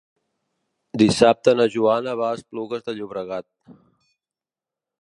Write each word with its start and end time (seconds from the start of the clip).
Dissabte 1.01 1.53
na 1.59 1.67
Joana 1.75 2.17
va 2.23 2.31
a 2.31 2.41
Esplugues 2.41 2.89
de 2.89 2.97
Llobregat. 2.99 3.51